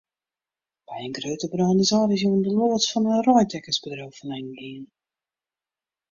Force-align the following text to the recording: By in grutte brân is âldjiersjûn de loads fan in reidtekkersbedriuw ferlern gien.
By 0.87 0.97
in 1.07 1.13
grutte 1.17 1.47
brân 1.53 1.83
is 1.83 1.91
âldjiersjûn 1.97 2.39
de 2.45 2.51
loads 2.57 2.87
fan 2.93 3.09
in 3.11 3.21
reidtekkersbedriuw 3.27 4.13
ferlern 4.21 4.49
gien. 4.61 4.85